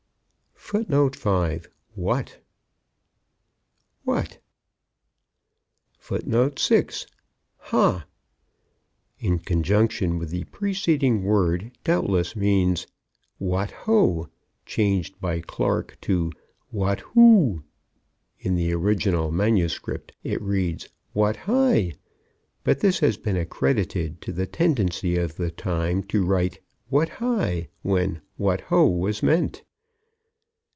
[0.71, 1.59] 5.
[1.95, 2.39] What
[4.05, 4.39] What.
[6.05, 8.03] 6._Ho!_.
[9.19, 12.87] In conjunction with the preceding word doubtless means
[13.37, 14.29] "What ho!"
[14.65, 16.31] changed by Clarke to
[16.69, 17.63] "What hoo!"
[18.39, 19.77] In the original MS.
[20.23, 21.91] it reads "What hi!"
[22.63, 27.67] but this has been accredited to the tendency of the time to write "What hi"
[27.81, 29.63] when "what ho" was meant.